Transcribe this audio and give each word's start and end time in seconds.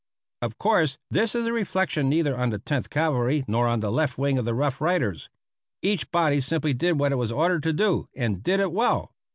Of 0.41 0.57
course, 0.57 0.97
this 1.11 1.35
is 1.35 1.45
a 1.45 1.53
reflection 1.53 2.09
neither 2.09 2.35
on 2.35 2.49
the 2.49 2.57
Tenth 2.57 2.89
Cavalry 2.89 3.45
nor 3.47 3.67
on 3.67 3.81
the 3.81 3.91
left 3.91 4.17
wing 4.17 4.39
of 4.39 4.45
the 4.45 4.55
Rough 4.55 4.81
Riders. 4.81 5.29
Each 5.83 6.09
body 6.09 6.41
simply 6.41 6.73
did 6.73 6.97
what 6.97 7.11
it 7.11 7.17
was 7.17 7.31
ordered 7.31 7.61
to 7.61 7.73
do, 7.73 8.09
and 8.15 8.41
did 8.41 8.59
it 8.59 8.71
well. 8.71 9.11